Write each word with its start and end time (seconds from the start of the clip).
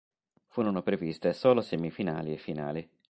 Furono 0.47 0.81
previste 0.81 1.31
solo 1.31 1.61
semifinali 1.61 2.33
e 2.33 2.37
finali. 2.37 2.89